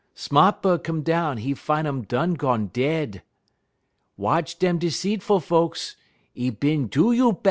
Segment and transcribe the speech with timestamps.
[0.15, 3.21] Sma't bud come down, 'e fin' um done gone dead.
[4.17, 5.95] "Watch dem 'ceitful folks;
[6.33, 7.39] 'e bin do you bad."